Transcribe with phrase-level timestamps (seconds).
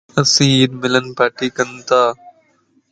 [0.21, 2.01] اسين عيد ملڻ پارٽي ڪنتا